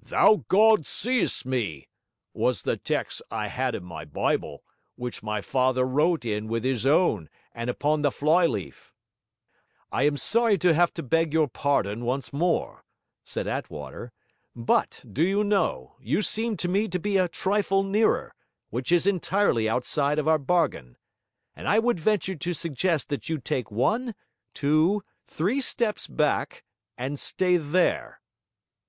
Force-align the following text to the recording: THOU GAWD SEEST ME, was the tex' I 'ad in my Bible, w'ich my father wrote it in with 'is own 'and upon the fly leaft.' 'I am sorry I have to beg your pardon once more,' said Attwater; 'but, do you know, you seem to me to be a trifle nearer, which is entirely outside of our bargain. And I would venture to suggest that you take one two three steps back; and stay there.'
THOU 0.00 0.44
GAWD 0.48 0.86
SEEST 0.86 1.44
ME, 1.44 1.88
was 2.32 2.62
the 2.62 2.76
tex' 2.76 3.20
I 3.32 3.48
'ad 3.48 3.74
in 3.74 3.82
my 3.82 4.04
Bible, 4.04 4.62
w'ich 4.96 5.24
my 5.24 5.40
father 5.40 5.84
wrote 5.84 6.24
it 6.24 6.36
in 6.36 6.46
with 6.46 6.64
'is 6.64 6.86
own 6.86 7.28
'and 7.52 7.68
upon 7.68 8.02
the 8.02 8.12
fly 8.12 8.46
leaft.' 8.46 8.92
'I 9.90 10.02
am 10.04 10.16
sorry 10.16 10.56
I 10.64 10.68
have 10.72 10.94
to 10.94 11.02
beg 11.02 11.32
your 11.32 11.48
pardon 11.48 12.04
once 12.04 12.32
more,' 12.32 12.84
said 13.24 13.48
Attwater; 13.48 14.12
'but, 14.54 15.02
do 15.12 15.24
you 15.24 15.42
know, 15.42 15.96
you 15.98 16.22
seem 16.22 16.56
to 16.58 16.68
me 16.68 16.86
to 16.86 17.00
be 17.00 17.16
a 17.16 17.26
trifle 17.26 17.82
nearer, 17.82 18.36
which 18.70 18.92
is 18.92 19.04
entirely 19.04 19.68
outside 19.68 20.20
of 20.20 20.28
our 20.28 20.38
bargain. 20.38 20.96
And 21.56 21.66
I 21.66 21.80
would 21.80 21.98
venture 21.98 22.36
to 22.36 22.52
suggest 22.54 23.08
that 23.08 23.28
you 23.28 23.38
take 23.38 23.72
one 23.72 24.14
two 24.54 25.02
three 25.26 25.60
steps 25.60 26.06
back; 26.06 26.62
and 26.96 27.18
stay 27.18 27.56
there.' 27.56 28.20